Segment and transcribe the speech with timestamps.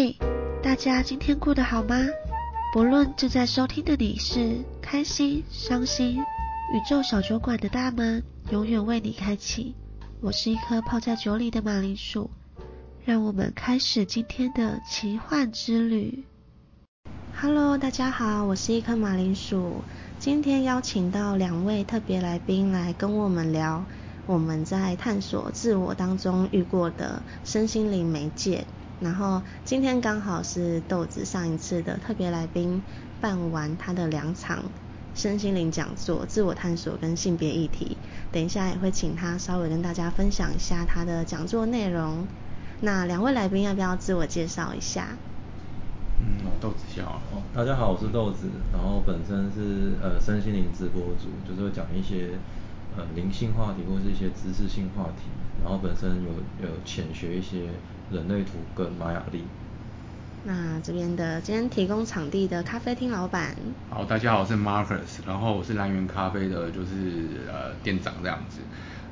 [0.00, 0.14] 嘿，
[0.62, 1.96] 大家今天过得好吗？
[2.72, 6.18] 不论正在收听的你是开心、伤心，
[6.72, 8.22] 宇宙小酒馆的大门
[8.52, 9.74] 永远为你开启。
[10.20, 12.30] 我是一颗泡在酒里的马铃薯，
[13.04, 16.22] 让我们开始今天的奇幻之旅。
[17.34, 19.82] Hello，大家好，我是一颗马铃薯。
[20.20, 23.84] 今天邀请到两位特别来宾来跟我们聊
[24.26, 28.64] 我们在探索自我当中遇过的身心灵媒介。
[29.00, 32.82] 然后今天刚好是豆子上一次的特别来宾
[33.20, 34.64] 办完他的两场
[35.14, 37.96] 身心灵讲座，自我探索跟性别议题。
[38.30, 42.26] 等一下也会请他稍微跟大家分享一下他的讲座内容。
[42.80, 45.16] 那两位来宾要不要自我介绍一下？
[46.20, 47.20] 嗯，豆子先好。
[47.32, 52.30] 哦，大家好，我是豆子，然后本身是呃身心灵直播主，就是会讲一些
[52.96, 55.26] 呃灵性话题或是一些知识性话题，
[55.62, 57.70] 然后本身有有浅学一些
[58.10, 59.44] 人类图跟玛雅历。
[60.44, 63.56] 那这边的今天提供场地的咖啡厅老板。
[63.90, 68.60] 好，大家好，我是 Marcus，然后我是蓝源咖啡的，就是呃店长这样子。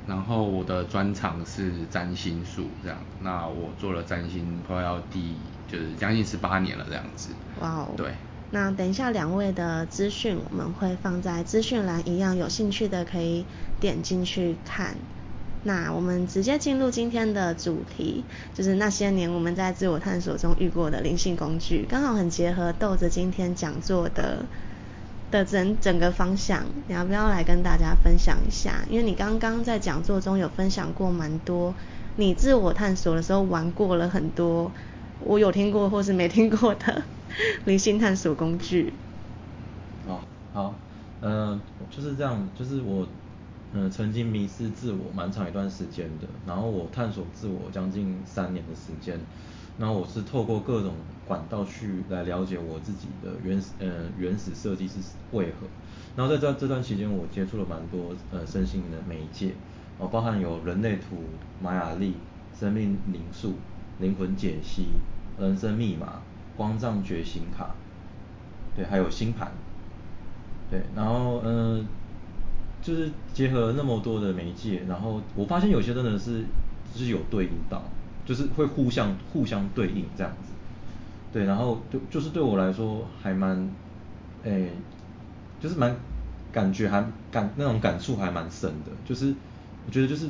[0.07, 5.35] 然后我的专长是占星术这样，那我做了占星快要第
[5.67, 7.29] 就是将近十八年了这样子。
[7.59, 7.89] 哇哦。
[7.97, 8.13] 对。
[8.49, 13.45] 那等一下两位的资讯我们会放在资讯栏一样，有兴趣的可以
[13.81, 14.95] 点进去看。
[15.67, 18.23] 那我们直接进入今天的主题，
[18.53, 24.45] 就是那些年我们在自我探索中遇过的灵性工具，刚好很结合豆子今天讲座的
[25.29, 28.85] 的整整个方向，你要不要来跟大家分享一下？
[28.89, 31.73] 因为你刚刚在讲座中有分享过蛮多，
[32.15, 34.71] 你自我探索的时候玩过了很多，
[35.19, 37.03] 我有听过或是没听过的
[37.65, 38.93] 灵性探索工具。
[40.07, 40.21] 哦，
[40.53, 40.73] 好，
[41.19, 41.59] 嗯，
[41.91, 43.05] 就是这样，就是我。
[43.79, 49.19] 嗯，曾经迷失自我蛮长一段时间的，然后我探索自我将近三年的时间，
[49.77, 50.95] 然后我是透过各种
[51.27, 54.95] 管道去来了解我自己的原始呃原始设计是
[55.31, 55.67] 为何，
[56.15, 59.53] 然后在这这段期间我接触了蛮多呃身心灵的媒介，
[59.99, 61.17] 哦包含有人类图、
[61.61, 62.15] 玛雅历、
[62.59, 63.53] 生命灵数、
[63.99, 64.87] 灵魂解析、
[65.39, 66.19] 人生密码、
[66.55, 67.75] 光藏觉醒卡，
[68.75, 69.51] 对，还有星盘，
[70.71, 71.85] 对，然后嗯。
[72.87, 76.45] 就是结合那么多的媒介，然后我发现有些真的是
[76.95, 77.83] 是有对应到，
[78.25, 80.53] 就是会互相互相对应这样子，
[81.33, 83.69] 对，然后就就是对我来说还蛮，
[84.43, 84.71] 诶，
[85.59, 85.97] 就是蛮
[86.49, 89.35] 感觉还感那种感触还蛮深的，就是
[89.85, 90.29] 我觉得就是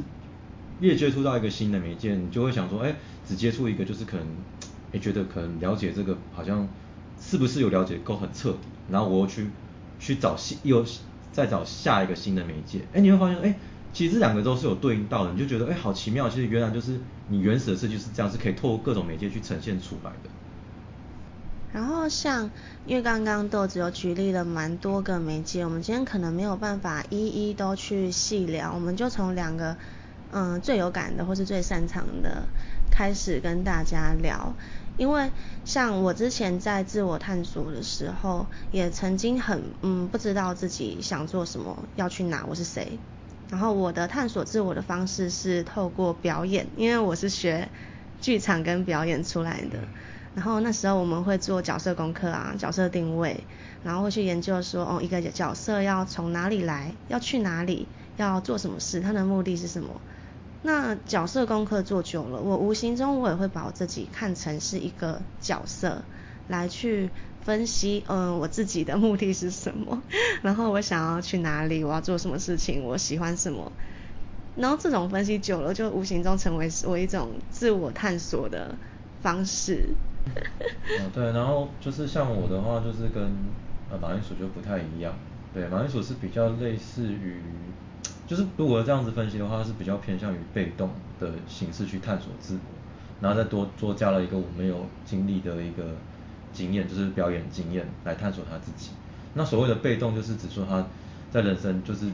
[0.80, 2.96] 越接触到一个新的媒介，你就会想说，哎，
[3.28, 4.26] 只接触一个就是可能，
[4.94, 6.68] 哎觉得可能了解这个好像
[7.22, 9.48] 是不是有了解够很彻底，然后我又去
[10.00, 10.84] 去找新又。
[11.38, 13.56] 再找下一个新的媒介，哎，你会发现，哎，
[13.94, 17.00] 其实这两个都是有对应到的，你就觉得，哎，好奇妙，其实原来就是
[17.30, 20.30] 你原始的设计是这样，是可以透过各种媒介去呈现出来的。
[21.72, 22.50] 然后像，
[22.88, 29.78] 因为刚刚豆子有举例了蛮多个媒介，我们今天可能没有办法一一都去细聊，我们就从两个，
[30.32, 32.44] 嗯，最有感的或是最擅长的
[32.92, 34.54] 开始跟大家聊。
[34.98, 35.30] 因为
[35.64, 42.98] 像我之前在自我探索的时候，也曾经很嗯不知道自己想做什么，要去哪，我是谁。
[43.50, 47.70] 然后我的探索自我的方式是透过表演，因为我是学
[48.20, 49.80] 剧场跟表演出来的。
[50.36, 53.44] 然后那时候我们会做角色功课啊，角色定位，
[53.84, 60.02] 然后会去研究说，哦，一个角色要从哪里来，要去哪里，要做什么事，他的目的是什么。
[60.68, 66.04] 那角色功课做久了，我无形中我也会把我自己看成是一个角色，
[66.50, 70.04] 来去分析，嗯，我自己的目的是什么，
[70.44, 73.72] 然后我想要去哪里，我要做什么事情，我喜欢什么，
[74.58, 78.76] 然后这种分析久了，就无形中成为我一种自我探索的
[79.22, 79.88] 方式。
[80.26, 83.24] 嗯，对，然后就是像我的话，就是跟
[83.90, 85.14] 呃马铃薯就不太一样，
[85.54, 87.40] 对，马铃薯是比较类似于。
[88.28, 92.60] 就是如果这样子分析的话，是比较偏向于被动的形式去探索自我，
[93.22, 95.96] 然后再多多加了一个我没有经历的一个
[96.52, 98.90] 经验，就是表演经验来探索他自己。
[99.34, 100.86] 那所谓的被动，就是指说他
[101.32, 102.08] 在人生就是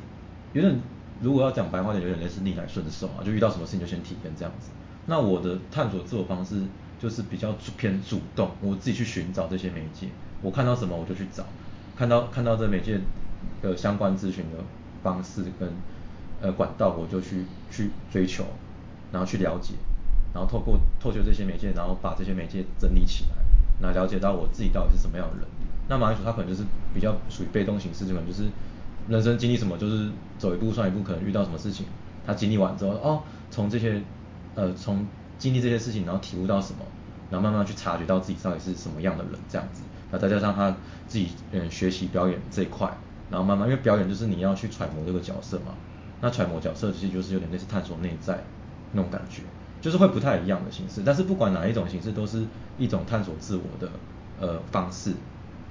[0.53, 0.79] 有点，
[1.19, 4.69] 如果要讲白话点，有点类似逆来顺受啊，就遇到什么事情就先体验这样子。
[5.07, 6.61] 那我的探索自我方式
[6.99, 10.09] 就是比较偏主动，我自己去寻找这些媒介，
[10.43, 11.43] 我看到什么我就去找，
[11.97, 12.99] 看到看到这媒介
[13.63, 14.59] 的相关咨询的
[15.01, 15.67] 方式跟。
[16.43, 18.43] 呃，管道我就去去追求，
[19.13, 19.75] 然后去了解，
[20.33, 23.37] 然后透过透过这些媒介，然后把这些媒介整理起来，
[23.79, 25.47] 那了解到我自己到底是什么样的人。
[25.87, 28.43] 那马铃薯他可能就是比较属于被动形式，这种就是
[29.07, 31.85] 人生经历什么就是走一步算一步，可能遇到什么事情，
[32.27, 34.01] 他经历完之后，哦，从这些
[34.55, 35.05] 呃从
[35.37, 36.79] 经历这些事情，然后体悟到什么，
[37.29, 39.81] 然后慢慢去察觉到自己到底是什么样的人这样子，
[40.11, 40.75] 那再加上他
[41.07, 42.87] 自己嗯学习表演这一块，
[43.29, 45.73] 然后慢慢因为表演就是你要去揣摩这个角色嘛，
[46.23, 48.41] 那揣摩角色其实就是有点类似探索内在
[48.93, 49.41] 那种感觉，
[49.81, 52.45] 就是会不太一样的形式，但是不管哪一种形式都是
[52.79, 53.91] 一种探索自我的
[54.39, 55.11] 呃方式。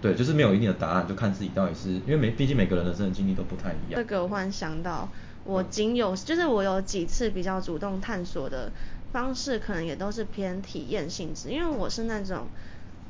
[0.02, 3.94] 对，就是没有一定的答案，就看自己到底是因为每毕竟每个人的生经历都不太一样。
[3.94, 5.08] 这个我忽然想到，
[5.44, 8.70] 我仅有就是我有几次比较主动探索的
[9.12, 12.48] 方式，可能也都是偏体验性质，因为我是那种，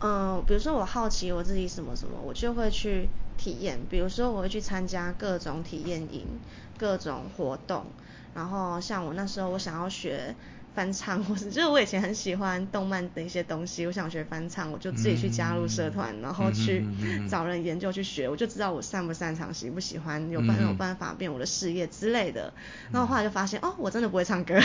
[0.01, 3.09] 嗯，比如说我好奇我自己什么什么，我就会去
[3.43, 6.41] 体验，比如说我会去参加各种体验营、
[6.79, 7.87] 各种活动，
[8.35, 10.35] 然后像我那时候我想要学。
[10.75, 16.83] 翻唱，或是 就是我以前很喜欢动漫的一些东西，我想学翻唱，我就自己去加入社团，然后去
[17.29, 22.55] 找人研究去学，我就知道我擅不擅长，喜不喜欢，有办有办法变我的事业之类的。
[22.91, 24.59] 然后后来就发现，哦，我真的不会唱歌，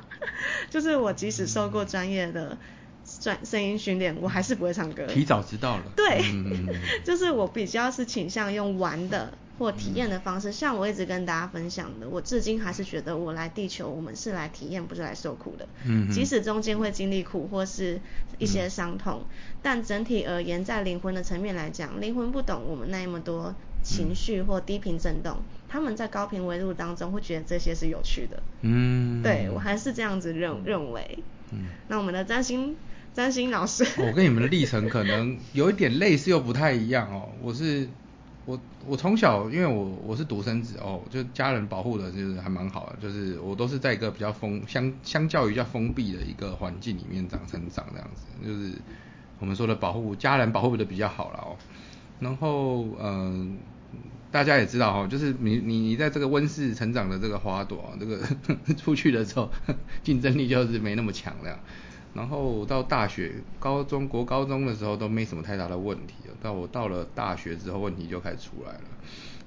[0.70, 2.56] 就是我即使受过专业的
[3.20, 5.06] 专声音训练，我还是不会唱歌。
[5.06, 5.84] 提早知道了。
[5.96, 6.22] 对，
[7.04, 9.32] 就是我比较是倾向用玩的。
[9.58, 15.68] 或体验的方式，像我一直跟大家分享的，我至今还是觉得我来地球，我们是来体验，不是来受苦的。
[15.84, 16.10] 嗯。
[16.10, 18.00] 即使中间会经历苦或是
[18.38, 19.22] 一些伤痛，
[19.60, 23.54] 但整体而言，在灵魂的层面来讲，灵魂不懂我们那么多
[23.84, 25.36] 情绪或低频震动，
[25.68, 28.42] 他们在高频维度当中会觉得这些是有趣的。
[28.62, 29.22] 嗯。
[29.22, 31.18] 对我还是这样子认认为。
[31.52, 31.66] 嗯。
[31.86, 32.74] 那我们的占星
[33.14, 37.88] 占星老师，我跟你们的历程可能有一点类似又不太一样哦，我是。
[38.44, 48.72] 我我从小，因为我我是独生子哦，就家人保护的就是还蛮好的，就是我都是在一个比较封相相较于较封闭的一个环境里面长成长这样子，就是
[49.38, 51.54] 我们说的保护家人保护的比较好了哦。
[52.18, 53.58] 然后嗯，
[54.32, 58.18] 大家也知道哈，就是你你你在这个温室成长的这个花朵，这个
[58.74, 59.48] 出去的时候
[60.02, 61.60] 竞争力就是没那么强了。
[62.14, 66.34] 然后到大学、高中、国高中的时候都没什么太大的问题了。
[66.42, 68.80] 到我到了大学之后，问题就开始出来了。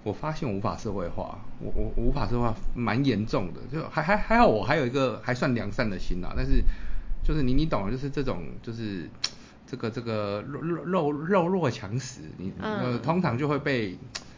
[0.03, 3.61] 我发现无法社会化，我我无法社会化蛮严重的。
[3.71, 6.33] 就还还还好，我还有一个还算良善的心啊。
[6.35, 6.63] 但是
[7.23, 9.07] 就是你你懂，就是这种就是
[9.67, 13.95] 这个这个肉肉肉弱强食，你呃通常就会被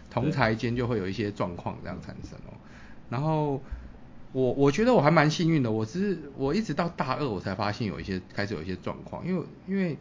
[0.10, 2.54] 同才间就会有一些状况这样产生哦。
[3.10, 3.62] 然后。
[4.34, 9.98] 我我觉得我还蛮幸运的，我只是我一直到大二我才发现有一些开始有一些状况，因为因为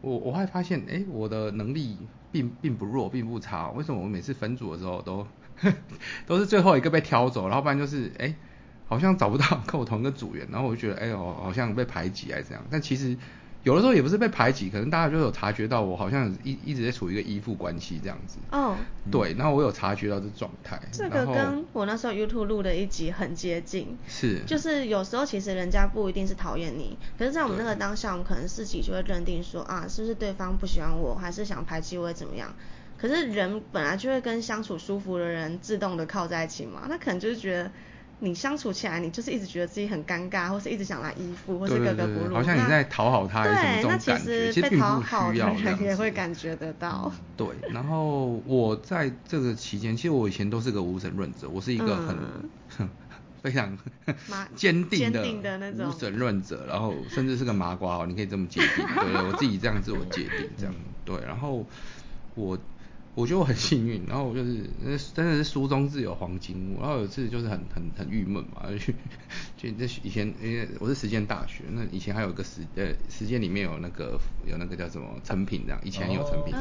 [0.00, 1.96] 我我会发现，哎，我的能力
[2.30, 5.26] 并并不弱，并不差，为什么我每次分组的时候都
[6.26, 8.34] 都是最后一个被挑走，然后不然就是哎
[8.86, 13.16] 好像找不到 跟我同一个组员，然后我就觉得哎呦好像被排挤还是怎样，但其实。
[13.64, 18.38] 有的时候也不是被排挤，可能大家就有察觉到我好像一一直在处于一个依附关系这样子。
[18.52, 18.76] 哦。
[19.10, 20.80] 对，然后我有察觉到这状态。
[20.92, 23.98] 这个跟我那时候 YouTube 录的一集很接近。
[24.06, 24.40] 是。
[24.46, 32.54] 就是有时候其实人家不一定是讨厌你，可是在我们那个当下，我们可能自己就会认定说啊，是不是对方不喜欢我，还是想排挤我，怎么样？
[32.96, 37.70] 可是人本来就会跟相处舒服的人自动的靠在一起嘛，那可能就是觉得。
[38.20, 42.34] 你相处起来，你就是一直觉得自己很尴尬，或是一直想来依附，或是格格不入。
[42.34, 47.12] 好像你在讨好他，对，那其实被讨好的人也会感觉得到。
[47.36, 52.16] 对，然后我在这个期间，其实我以前都是个无神论者，我是一个很
[53.40, 53.78] 非常
[54.56, 55.22] 坚定的
[55.86, 60.74] 无神论者，然后甚至是个麻瓜哦，你可以这么界定，对我自己这样自我界定，这样
[61.04, 61.64] 对，然后
[62.34, 62.58] 我。
[63.18, 66.80] 我觉得我很幸运，然后我就是，真的是书中自有黄金屋。
[66.80, 68.92] 然后有一次就是很很很郁闷嘛，就
[69.56, 76.54] 就 那以前因为我是实践大学，那以前还有个实呃实践里面有那个有那个叫什么成品这样，以前有成品，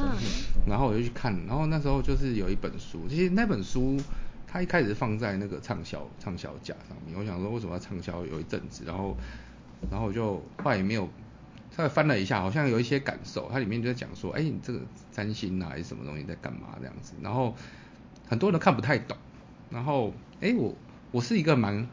[0.65, 3.95] 然后我就去看，然后那时候就是有一本书，其实那本书
[4.47, 9.15] 它一开始放在那个畅销畅销架上面，我想说为什么要畅销有一阵子，然后
[9.91, 11.07] 然后我就后来也没有。
[11.77, 13.47] 稍微翻了一下，好像有一些感受。
[13.53, 14.79] 它里面就在讲说，哎，你这个
[15.11, 17.13] 占星啊，还是什么东西在干嘛这样子。
[17.21, 17.55] 然后
[18.27, 19.15] 很多人都看不太懂。
[19.69, 20.73] 然后，哎，我
[21.11, 21.87] 我是一个蛮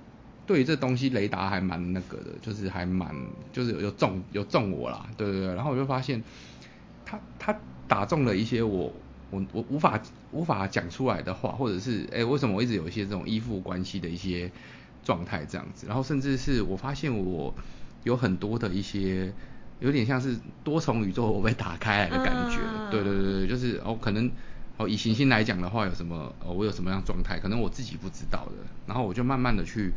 [0.47, 3.15] 对于这东西雷达还蛮那个的，就是还蛮
[3.53, 5.55] 就是有中有中我啦，对对对。
[5.55, 6.25] 然后我就发现，
[7.05, 7.55] 他他
[7.87, 8.91] 打中了一些我
[9.31, 10.01] 我我无法
[10.33, 14.51] 无法讲出来的话，或者是哎为什么我一直有一些这种依附关系的一些
[15.03, 15.87] 状态这样子。
[15.87, 17.55] 然后甚至是我发现我
[18.05, 19.31] 有很多的一些。
[19.81, 22.59] 有点像是多重宇宙我被打开来的感觉，
[22.91, 24.31] 对对对对，就是哦可能
[24.77, 28.53] 哦以行星来讲的话有什么哦我有什么样状态，可能我自己不知道的，
[28.87, 29.93] 然后我就慢慢的去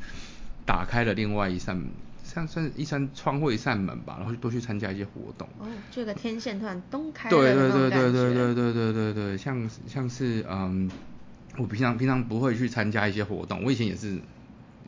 [0.65, 1.81] 打开了另外一扇
[2.23, 5.47] 像算一扇窗或一扇门吧，然后多去参加一些活动。
[5.59, 10.89] 哦，这个天线突然东开对对对对对对对对对对，像像是嗯
[11.57, 14.19] 我平常平常不会去参加一些活动，我以前也是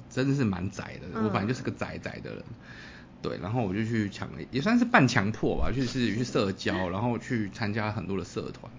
[0.10, 2.44] 真的是蛮宅的，我反正就是个宅宅的人。
[3.22, 8.72] 对，然后我就去强，也算是半强迫吧，就是去社交，然后去参加很多的社团，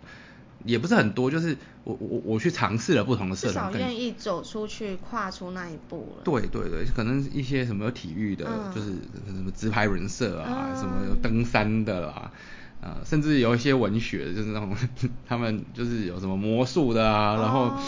[0.65, 6.23] 也不是很多，就是我我我去尝试了不同的社至少团，愿意走出去，跨出那一步了。
[6.25, 8.93] 对对对，可能一些什么有体育的，嗯就是
[9.27, 12.33] 什么直排人社啊，嗯什么有登山的啦，
[12.81, 14.75] 呃，甚至有一些文学，就是那种
[15.29, 17.81] 他们就是有什么魔术的啊，然后、哦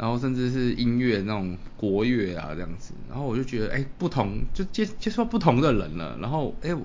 [0.00, 6.74] 然后甚至是音乐那种国乐啊这样子，然后我就觉得哎，不同就接接触到不同的人了，然后哎。
[6.74, 6.80] 我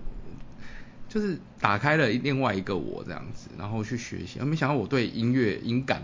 [1.07, 6.01] 就是打开了另外一个我这样子，然后去学习，没想到我对音乐音感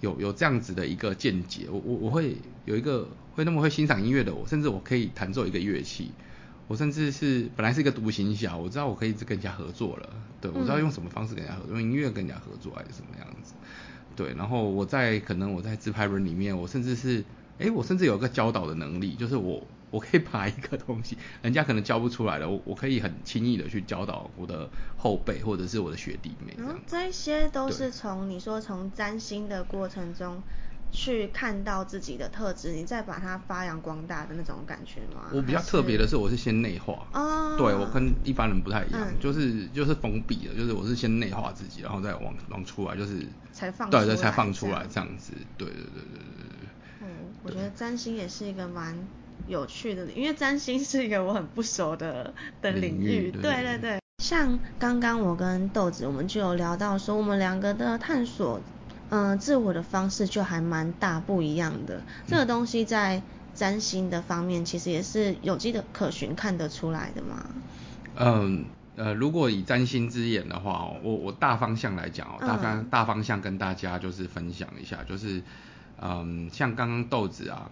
[0.00, 6.12] 有有这样子的一个见解，我我我会有一个会那么会欣赏音乐的我，甚至我可以弹奏一个乐器，
[6.68, 10.08] 我甚至是本来是一个独行侠，我知道我可以跟人家合作了，
[10.40, 13.54] 对我知道用什么方式跟人家合作，用音乐跟人家合作还是什么样子，
[14.18, 17.22] 对，然后我在可能我在自拍人里面，我甚至是，
[17.60, 26.82] 哎，我甚至有一个教导的能力，就是我我可以把一个东西，人家可能教不出来的，我我可以很轻易的去教导我的后辈或者是我的学弟妹这样然后。
[26.84, 30.42] 这些都是从你说从占星的过程中
[30.90, 35.30] 去看到自己的特质，你再把它发扬光大的那种感觉吗？
[35.32, 37.06] 我比较特别的是，我是先内化。
[37.12, 45.32] 哦对我跟一般人不太一样，嗯就是就是封闭的，就是我是先内化自己，然后再往往出来，就是才放对对，才放出来这样子。
[45.56, 46.68] 对对对对对对。
[47.00, 47.06] 哦，
[47.42, 48.96] 我觉得占星也是一个蛮
[49.48, 58.60] 有趣的，因为占星是一个我很不熟的的领领域对对对，像刚刚我跟豆子，我们就有聊到说，我们两个的探索，
[59.10, 62.02] 嗯、自我的方式就还蛮大不一样的。
[62.26, 63.22] 这个东西在
[63.54, 67.46] 占星的方面，其实也是有迹的可循，看得出来的嘛。
[68.16, 68.64] 嗯
[68.96, 75.40] 呃，如果以占星之眼的话哦，我我大方向来讲哦，大方、嗯大方向跟大家就是分享一下，就是
[76.02, 77.70] 嗯，像刚刚豆子啊，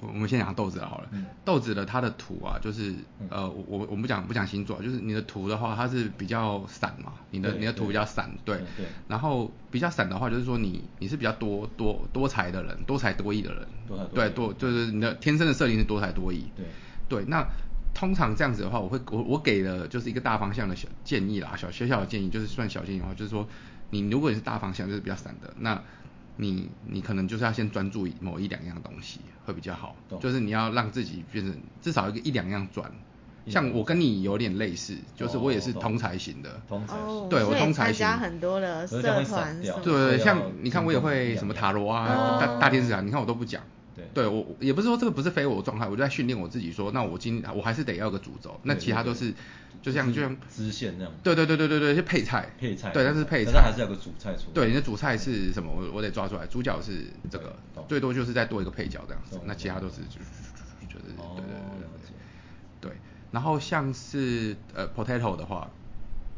[0.00, 1.08] 我我们先讲豆子好了。
[1.12, 1.26] 嗯。
[1.44, 3.28] 豆子的它的图啊，就是嗯。
[3.30, 8.56] 呃，我我我们不讲不讲星座，就是你的图的话，它是比较散嘛，你的你的图比较散，对。
[8.56, 8.86] 对对。
[9.08, 16.66] 然后比较散的话，就是说你你是比较多多多才的人，多才多艺的人，多才多对多就是你的天生的设定是多才多艺，对。
[17.08, 17.44] 对，那
[17.92, 23.46] 通常这样子的话，我会我我给的就是一个大方向的小建议啦，小小小的建议，就是算小建议的话，就是说
[23.90, 25.82] 你如果你是大方向，就是比较散的，那
[26.36, 32.90] 你你可能就是要先专注于某一两样东西会比较好，就是你要让自己变成至少一个一两样转。
[33.46, 39.24] 像我跟你有点类似，就是我也是通才型的，通才型，对我通才型参加很多的社团
[39.64, 43.62] 什么对对像你看我也会什么塔罗啊、哦大大天使啊，你看我都不讲。
[43.94, 44.04] 对。
[44.12, 49.32] 对我我也不是说这个不是非我的状态，我就在训练我自己说，那我今我还是得要有个主轴，那其他都是
[49.82, 51.12] 就像就像支线那样。
[51.22, 54.54] 对对对对对对，是配菜，配菜对，但是配菜，还是要有个主菜出来。
[54.54, 55.70] 对，你的主菜是什么？
[55.72, 57.56] 我我得抓出来，主角是这个，
[57.88, 60.20] 最多就是再多一个配角这样子，那其他都是就
[60.88, 61.88] 就是哦对对对
[62.80, 62.92] 对对，
[63.30, 65.70] 然后像是呃 potato 的话，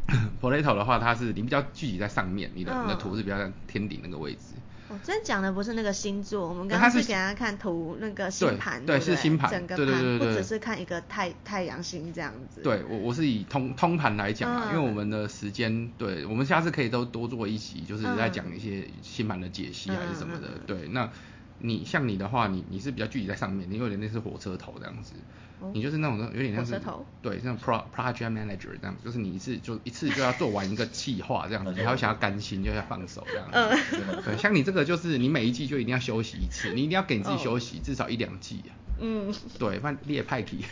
[0.42, 2.98] potato 的话，它是你比较聚集在上面，你的你的嗯。
[2.98, 4.54] 图是比较在天顶那个位置。
[4.92, 12.60] 哦，这讲的不是那个星座，我们刚是刚是给大家看图那个星盘，对是星盘整个对对盘对对对不只是看一个太太阳星这样子。
[12.60, 20.48] 对我我是以通通盘来讲啊，嗯因为我们的时间，对我们下次可以都多做一集，就是在嗯讲一些星盘的解析还是什么的。
[20.66, 21.10] 对，那
[21.58, 25.14] 你像你的话，你你是比较聚集在上面，你有点类似火车头这样子。
[25.60, 33.80] 哦你就是那种有点像是火车头对，像 pro project manager 这样子，就是你一次就一次就要做完一个计划这样子，你还会想要甘心，就要放手这样子。
[34.10, 38.74] 嗯 对，像你这个就是你每一季就一定要休息一次，你一定要给你自己哦休息，至少一两季啊。
[39.04, 40.64] 嗯， 对，不然列派题。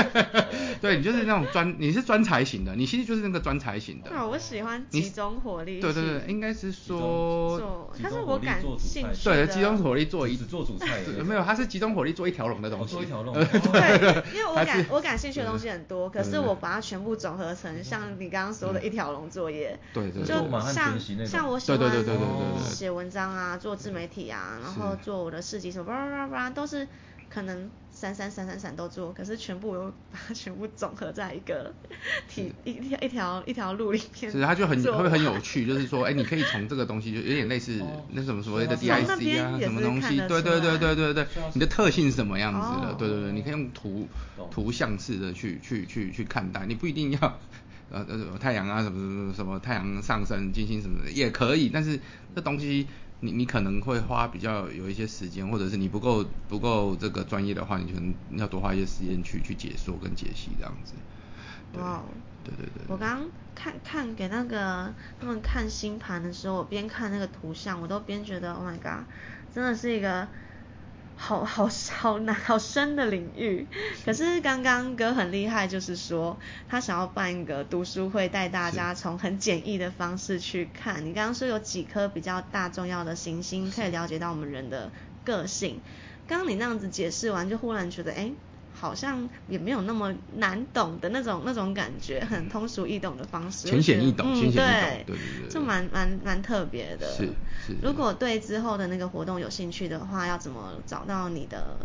[0.82, 4.10] 对你就是那种专，你是专才型的，你其实就是那个专才型的。
[4.10, 12.96] 对，我喜欢集中火力对对对，应该是说，做，集它是我感兴趣对，集中火力做一只做主菜的 对没有，它是集中火力做一条龙的东西。
[12.98, 13.34] 一条龙。
[13.38, 20.34] 对，因为我感 我感兴趣的东西很多，可是我把它全部总合成像你刚刚说的一条龙作业，对对对就
[20.72, 26.86] 像像我喜对对欢对对对对对写文章啊，做自媒体啊，然后做我的事迹什么叭叭叭叭，都是
[27.36, 31.70] 可能闪闪闪闪闪都做，可是全部我把它全部总合在一个
[32.30, 42.88] 体一条一条一条路里面，是，它就很会很有趣，就是说，哎，你可以从这个东西，就有点类似哦那什么所谓的所以它是 DIC 啊，什么东西，对对对对对对你的特性是什么样子的？
[42.92, 44.08] 哦对对对，你可以用图
[44.50, 47.38] 图像式的去去去去看待，你不一定要。
[47.88, 52.00] 呃 呃，太阳啊，什么什么什么太阳上升、金星什么的也可以，但是
[52.34, 52.84] 这东西
[53.20, 60.94] 你你可能会花比较有一些时间，或者是你不够不够这个专业的话，你可能要多花一些时间去去解说跟解析这样子。
[61.72, 62.04] 对哇哦
[62.44, 62.84] 对对对。
[62.88, 69.06] 我刚刚看看给那个他们看星盘的时候，我边看那个图像，我都边觉得 Oh my god，
[69.52, 70.28] 真的是一个
[71.16, 73.66] 好好好难好深的领域。
[74.04, 81.04] 可是刚刚哥很厉害，就是说他想要办一个读书会，带大家从很简易的方式去看。
[81.04, 84.92] 你刚刚说有几颗比较大重要的行星，可以了解到我们人的
[85.24, 85.80] 个性。
[86.28, 88.30] 刚刚你那样子解释完，就忽然觉得，哎。
[88.78, 94.64] 好像也没有那么难懂的那种那种感觉，很通俗易懂的方式，浅显易懂，浅显易懂，
[95.06, 97.06] 对对蛮蛮蛮特别的。
[97.16, 97.24] 是
[97.66, 97.76] 是。
[97.82, 101.76] 如果对之后的那个活动有兴趣的话，要怎么找到你的？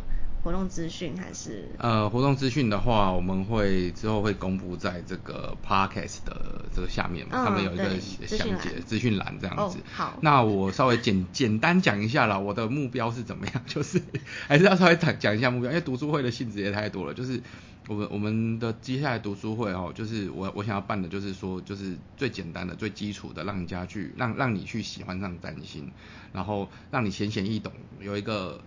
[0.44, 1.70] 活动资讯还是？
[1.78, 9.78] 呃，活动资讯的话，我们会之后会公布在这个 podcast 的这个下面嘛，他们有一个详解资讯栏这样子。
[9.94, 10.18] 好。
[10.22, 13.62] 那我稍微简简单讲一下啦，我的目标是怎么样？
[13.68, 14.02] 就是
[14.50, 17.14] 还是要稍微讲讲一下目标，因为读书会的性质也太多了。
[17.14, 17.40] 就是
[17.88, 25.92] 我们我们的接下来读书会哦，就是我我想要办的就是说，就是最简单的、最基础的，让人家去让让你去喜欢上占星，
[26.34, 28.62] 然后让你浅显易懂，有一个。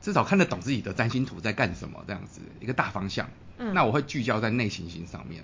[0.00, 3.26] 至少看得懂自己的占星图在干什么，这样子一个大方向。
[3.56, 5.42] 嗯，那我会聚焦在内行星上面。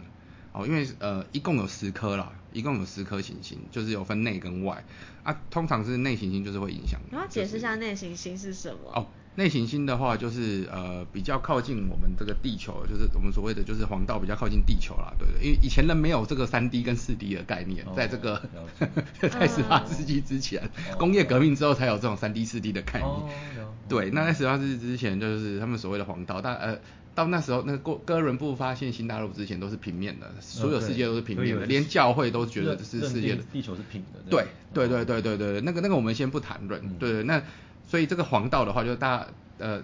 [0.52, 4.84] 哦，因为呃一共有十颗啦，一共有十颗行星，就是有分内跟外。
[5.22, 7.00] 啊，通常是内行星就是会影响。
[7.10, 8.92] 你要解释一下内行星是什么？
[8.92, 9.06] 哦。
[9.40, 18.42] 内行星的话，就是呃比较靠近我们这个地球，就是我们所谓的就是黄道比较靠近地球啦，对对，因为以前人没有这个三 D 跟四 D 的概念，在这个
[19.18, 20.68] 在十八世纪之前，
[20.98, 23.10] 工业革命之后才有这种三 D 四 D 的概念。
[23.88, 26.78] 对，那在十八世纪之前，就是他们所谓的黄道，但呃
[27.14, 34.20] 到那时候，那哥哥伦布发现新大陆之前都是平面的，所有世界都是平面的，连教会都觉得这是世界的地球是平的。
[34.28, 34.44] 对
[34.74, 37.42] 对对对对对，那个那个我们先不谈论，对对那。
[37.90, 39.26] 所以这个黄道的话，就是大家
[39.58, 39.82] 呃，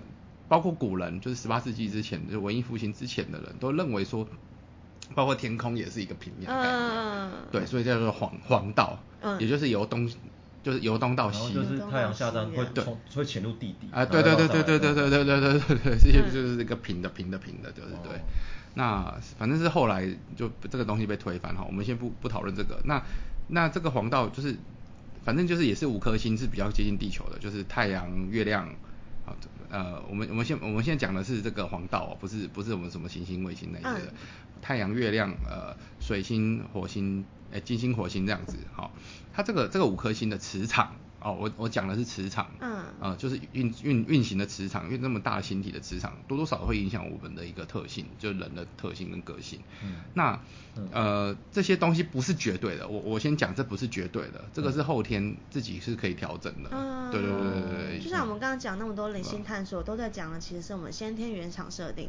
[0.48, 4.24] 包括古人，就是十八世纪之前，就是文艺复兴之前的人都认为说，
[5.12, 10.08] 包括天空也是一个平面的概念，对，所以叫做黄黄道，嗯也就是由东
[10.62, 18.20] 就是由东到西，就是太阳下山会从会潜入地底啊，对对对对对对对对对对对对，这些就是一个平的平的平的，对对对。
[18.74, 22.80] 那反正是后来就这个东西被推翻哈，我们先不不讨论这个。
[22.84, 23.02] 那
[23.48, 24.56] 那这个黄道就是。
[25.26, 28.64] 反正就是也是五颗星是比较接近地球的，就是太阳、月亮，
[29.26, 29.34] 啊，
[29.68, 34.14] 呃，我们我们现我们现在讲的是这个黄道哦，不是不是我们什么行星、卫星那些的，
[34.62, 38.92] 太阳、月亮、呃，水星、火星、哎，金星、火星这样子，好，
[39.34, 40.94] 它这个这个五颗星的磁场。
[41.26, 49.58] 哦，我我讲的是磁场，嗯，啊，就是运运运行的磁场，因为那么大的星体的磁场，多多少少会影响我们的一个特性，就人的特性跟个性。
[49.82, 50.40] 嗯，那
[50.92, 56.70] 呃这些东西不是绝对的，我我先讲这不是绝对的，这个是后天自己是可以调整的。
[56.70, 57.98] 嗯，对对对对对。
[57.98, 62.08] 就像我们刚刚讲那么多灵性探索，都在讲的其实是我们先天原厂设定。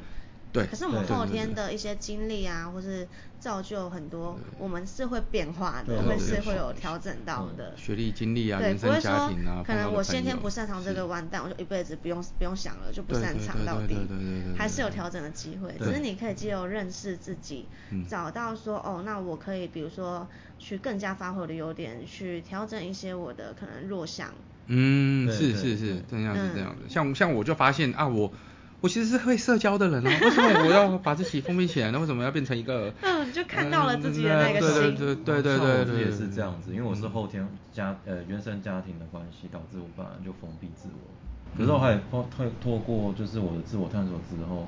[0.53, 3.07] 对，可是我们后天的一些经历啊，或是
[3.39, 7.75] 造就很多，我们是会变化的，会是会有调整到的。
[7.75, 9.29] 学历、经历啊，对，不会说
[9.65, 13.87] 可能我先天不擅长这个完蛋，我就一辈子不用不用想了，就不擅长到底。
[13.87, 17.67] 对对对对还是有调整的机会，只是你可以借由认识自己，
[18.09, 24.33] 找到说哦，那我可以比如说去更加发挥我的优点，去调整一些我的可能弱项。
[24.67, 26.89] 嗯，是是是，这样是这样的。
[26.89, 28.31] 像像我就发现啊，我。
[28.79, 31.99] 我其实是会社交的人啊， 为什么我要把自己封闭起来呢？
[31.99, 32.93] 为什么要变成一个？
[33.01, 34.95] 嗯，就看到了自己的那个心。
[34.95, 41.57] 对对对对对对，也是这样子，因为我是后天家呃原生家庭的关系，导致我本来就封闭自我。
[41.57, 44.67] 可是我还透透透过就是我的自我探索之后，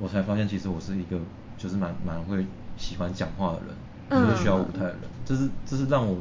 [0.00, 1.16] 我才发现其实我是一个
[1.56, 2.44] 就是蛮蛮会
[2.76, 3.60] 喜欢讲话的
[4.18, 4.98] 人，就是需要舞台的人。
[5.24, 6.18] 这是这是让我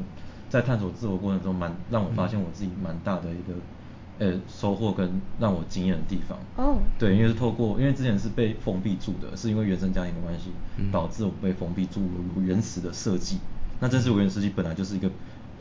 [0.49, 3.55] 在探索自我过程中蛮让我发现我自己蛮大的一个。
[4.19, 10.51] 呃，收获跟让我惊艳的地方哦，对，因为是透过，因为之前是被封闭住的，是因为原生家庭的关系，
[10.91, 12.01] 导致我被封闭住。
[12.45, 13.39] 原始的设计，
[13.79, 15.09] 那这是我原始设计本来就是一个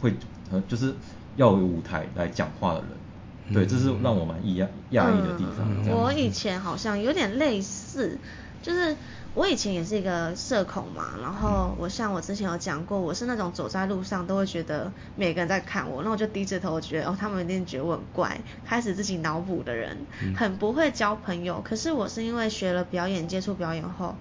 [0.00, 0.12] 会
[0.50, 0.94] 呃，就是
[1.36, 5.66] 要有舞台来讲话的人，对，这是让我蛮意讶讶异的地方。
[5.94, 8.18] 我以前好像有点类似，
[8.62, 8.96] 就是。
[9.34, 19.96] 我以前也是一个社恐嘛，然后我像我之前有讲过，我是那种走在路上都会觉得每个人在看我，那我就低着头，觉得哦他们一定觉得我很怪，开始自己脑补的人，
[20.36, 21.62] 很不会交朋友。
[21.64, 24.16] 可是我是因为学了表演，接触表演后，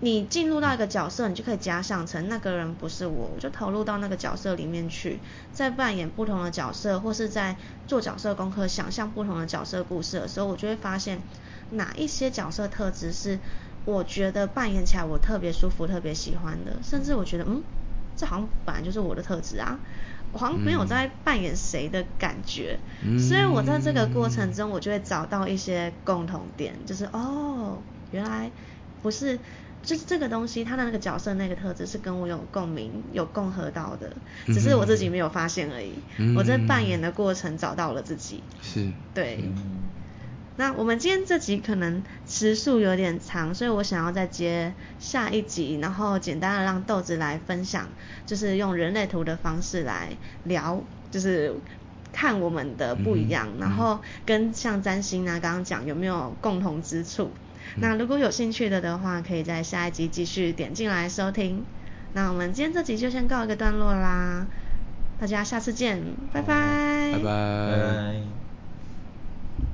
[0.00, 5.20] 你进入到一个角色，你就可以假想成那个人不是我，我就投入到那个角色里面去，
[5.52, 7.56] 在扮演不同的角色，或是在
[7.86, 11.20] 做角色功课，想象不同的角色故事的时候，我就会发现
[11.70, 13.38] 哪一些角色特质是。
[13.86, 17.62] 我觉得扮演起来我特别舒服、特别喜欢的，甚至我觉得，嗯，
[18.14, 19.80] 这好像本来就是我的特质啊，
[20.32, 22.78] 我好像没有在扮演谁的感觉，
[23.18, 27.78] 所以我在这个过程中，我就会找到一些共同点，就是哦，
[28.10, 28.50] 原来
[29.00, 29.38] 不是，
[29.82, 35.94] 就是这个东西，他的那个角色那个特质是跟我有共鸣、有共和到的，只是我自己没有发现而已。
[36.36, 39.42] 我在扮演的过程找到了自己，是，对。
[40.60, 47.88] 那我们今天这集可能时速有点长，所以我想要再接下一集，然后简单的让豆子来分享，
[48.26, 50.10] 就是用人类图的方式来
[50.44, 51.54] 聊，就是
[52.12, 57.30] 看我们的不一样，然后跟像占星啊刚刚讲有没有共同之处。
[57.76, 61.64] 那如果有兴趣的的话，可以在下一集继续点进来收听。
[62.12, 64.46] 那我们今天这集就先告一个段落啦，
[65.18, 66.02] 大家下次见，
[66.34, 68.39] 拜拜，拜拜。